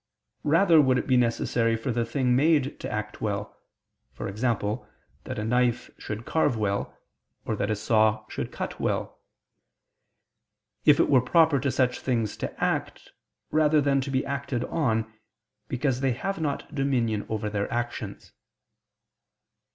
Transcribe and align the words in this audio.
Rather 0.47 0.81
would 0.81 0.97
it 0.97 1.05
be 1.05 1.15
necessary 1.15 1.75
for 1.77 1.91
the 1.91 2.03
thing 2.03 2.35
made 2.35 2.79
to 2.79 2.89
act 2.91 3.21
well 3.21 3.55
(e.g. 4.19 4.41
that 4.41 5.37
a 5.37 5.43
knife 5.43 5.91
should 5.99 6.25
carve 6.25 6.57
well, 6.57 6.97
or 7.45 7.55
that 7.55 7.69
a 7.69 7.75
saw 7.75 8.25
should 8.27 8.51
cut 8.51 8.79
well), 8.79 9.19
if 10.85 10.99
it 10.99 11.07
were 11.07 11.21
proper 11.21 11.59
to 11.59 11.69
such 11.69 11.99
things 11.99 12.35
to 12.35 12.51
act, 12.63 13.11
rather 13.51 13.79
than 13.79 14.01
to 14.01 14.09
be 14.09 14.25
acted 14.25 14.63
on, 14.63 15.05
because 15.67 15.99
they 16.01 16.13
have 16.13 16.41
not 16.41 16.73
dominion 16.73 17.23
over 17.29 17.47
their 17.47 17.71
actions. 17.71 18.33